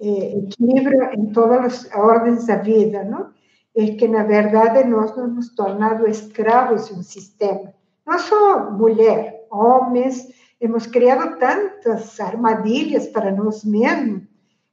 eh, 0.00 0.38
equilíbrio 0.38 1.12
em 1.14 1.26
todas 1.32 1.86
as 1.86 1.94
ordens 1.94 2.46
da 2.46 2.56
vida, 2.56 3.02
não? 3.02 3.32
É 3.76 3.86
que, 3.96 4.06
na 4.06 4.22
verdade, 4.22 4.84
nós 4.84 5.16
nos 5.16 5.30
hemos 5.30 5.54
tornado 5.54 6.06
escravos 6.06 6.88
de 6.88 6.94
um 6.94 7.02
sistema. 7.02 7.74
Não 8.08 8.18
só 8.18 8.70
mulher, 8.70 9.44
homens, 9.50 10.28
hemos 10.58 10.86
criado 10.86 11.38
tantas 11.38 12.18
armadilhas 12.18 13.06
para 13.08 13.30
nós 13.30 13.62
mesmos 13.62 14.22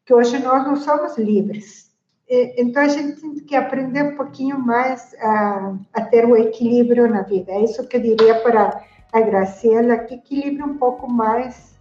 que 0.05 0.13
hoje 0.13 0.39
nós 0.39 0.63
não 0.63 0.77
somos 0.77 1.17
livres. 1.17 1.91
Então, 2.29 2.81
a 2.81 2.87
gente 2.87 3.19
tem 3.19 3.35
que 3.35 3.55
aprender 3.57 4.03
um 4.03 4.15
pouquinho 4.15 4.57
mais 4.57 5.13
a, 5.19 5.75
a 5.93 6.01
ter 6.03 6.25
o 6.25 6.37
equilíbrio 6.37 7.09
na 7.09 7.23
vida. 7.23 7.51
É 7.51 7.61
isso 7.61 7.85
que 7.85 7.97
eu 7.97 8.01
diria 8.01 8.35
para 8.35 8.81
a 9.11 9.19
Graciela, 9.19 9.97
que 9.97 10.15
equilibre 10.15 10.63
um 10.63 10.77
pouco 10.77 11.11
mais 11.11 11.75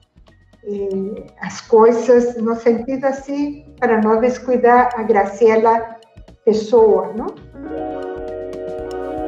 eh, 0.65 1.27
as 1.41 1.61
coisas, 1.61 2.37
no 2.37 2.57
sentido 2.57 3.05
assim, 3.05 3.65
para 3.79 4.03
não 4.03 4.21
descuidar 4.21 4.91
a 4.97 5.05
Graciela 5.05 6.01
pessoa, 6.45 7.13
não? 7.13 7.94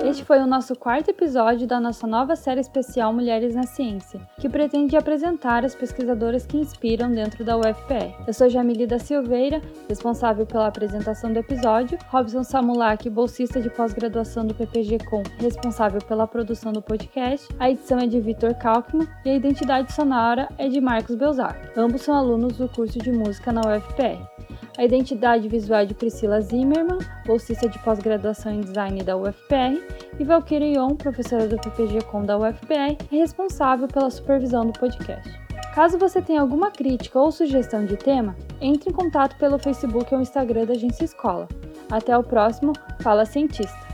Este 0.07 0.25
foi 0.25 0.39
o 0.39 0.47
nosso 0.47 0.77
quarto 0.77 1.11
episódio 1.11 1.67
da 1.67 1.81
nossa 1.81 2.07
nova 2.07 2.37
série 2.37 2.61
especial 2.61 3.13
Mulheres 3.13 3.57
na 3.57 3.65
Ciência, 3.65 4.21
que 4.39 4.49
pretende 4.49 4.97
apresentar 4.97 5.65
as 5.65 5.75
pesquisadoras 5.75 6.47
que 6.47 6.57
inspiram 6.57 7.11
dentro 7.11 7.45
da 7.45 7.57
UFPR. 7.57 8.15
Eu 8.25 8.33
sou 8.33 8.49
Jamile 8.49 8.87
da 8.87 9.01
Silveira, 9.01 9.61
responsável 9.89 10.47
pela 10.47 10.69
apresentação 10.69 11.33
do 11.33 11.41
episódio, 11.41 11.99
Robson 12.07 12.45
Samulak, 12.45 13.11
bolsista 13.11 13.61
de 13.61 13.69
pós-graduação 13.69 14.47
do 14.47 14.55
PPG 14.55 14.99
Com, 15.11 15.25
responsável 15.41 16.01
pela 16.01 16.29
produção 16.29 16.73
do 16.73 16.81
podcast, 16.81 17.49
a 17.59 17.69
edição 17.69 17.99
é 17.99 18.07
de 18.07 18.21
Vitor 18.21 18.55
Kalkman 18.55 19.09
e 19.25 19.31
a 19.31 19.35
identidade 19.35 19.93
sonora 19.93 20.49
é 20.57 20.69
de 20.69 20.81
Marcos 20.81 21.17
Belzar. 21.17 21.61
Ambos 21.77 22.03
são 22.03 22.15
alunos 22.15 22.57
do 22.59 22.69
curso 22.69 22.97
de 22.97 23.11
música 23.11 23.53
na 23.53 23.63
UFPR. 23.63 24.37
A 24.79 24.85
identidade 24.85 25.49
visual 25.49 25.87
de 25.87 25.95
Priscila 25.95 26.41
Zimmermann, 26.41 26.99
bolsista 27.25 27.69
de 27.69 27.79
pós-graduação 27.79 28.53
em 28.53 28.61
design 28.61 29.03
da 29.03 29.17
UFPR, 29.17 29.81
e 30.19 30.25
Valkyria 30.25 30.75
Ion, 30.75 30.95
professora 30.95 31.49
do 31.49 31.57
PPG 31.57 32.03
Com 32.03 32.25
da 32.25 32.37
UFPR, 32.39 32.97
é 33.11 33.17
responsável 33.17 33.89
pela 33.89 34.11
supervisão 34.11 34.67
do 34.67 34.79
podcast. 34.79 35.29
Caso 35.75 35.99
você 35.99 36.21
tenha 36.21 36.41
alguma 36.41 36.71
crítica 36.71 37.19
ou 37.19 37.31
sugestão 37.31 37.85
de 37.85 37.97
tema, 37.97 38.37
entre 38.61 38.91
em 38.91 38.93
contato 38.93 39.37
pelo 39.39 39.59
Facebook 39.59 40.15
ou 40.15 40.21
Instagram 40.21 40.67
da 40.67 40.73
Agência 40.73 41.05
Escola. 41.05 41.49
Até 41.91 42.17
o 42.17 42.23
próximo 42.23 42.73
Fala 43.01 43.25
Cientista! 43.25 43.86